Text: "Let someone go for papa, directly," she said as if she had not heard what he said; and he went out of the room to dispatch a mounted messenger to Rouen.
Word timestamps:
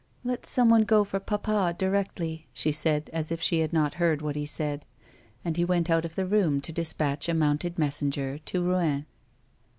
"Let 0.23 0.47
someone 0.47 0.81
go 0.83 1.03
for 1.03 1.19
papa, 1.19 1.75
directly," 1.77 2.47
she 2.53 2.71
said 2.71 3.11
as 3.13 3.31
if 3.31 3.39
she 3.39 3.59
had 3.59 3.71
not 3.71 3.93
heard 4.01 4.23
what 4.23 4.35
he 4.35 4.47
said; 4.47 4.83
and 5.45 5.55
he 5.55 5.63
went 5.63 5.91
out 5.91 6.05
of 6.05 6.15
the 6.15 6.25
room 6.25 6.59
to 6.61 6.73
dispatch 6.73 7.29
a 7.29 7.35
mounted 7.35 7.77
messenger 7.77 8.39
to 8.39 8.63
Rouen. 8.63 9.05